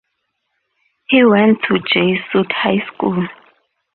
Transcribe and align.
He 1.09 1.23
went 1.23 1.59
to 1.67 1.77
Jesuit 1.77 2.51
High 2.51 2.83
School. 2.91 3.27